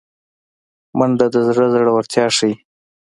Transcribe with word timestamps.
منډه 0.97 1.25
د 1.33 1.35
زړه 1.47 1.65
زړورتیا 1.73 2.25
ښيي 2.37 2.53